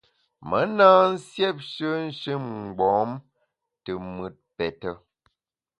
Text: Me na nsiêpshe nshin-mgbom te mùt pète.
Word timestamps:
Me 0.47 0.59
na 0.77 0.89
nsiêpshe 1.13 1.89
nshin-mgbom 2.07 3.09
te 3.83 3.91
mùt 4.15 4.35
pète. 4.55 4.89